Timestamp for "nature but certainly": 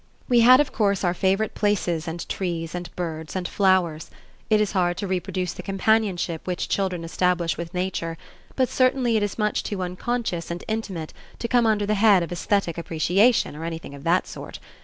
7.75-9.15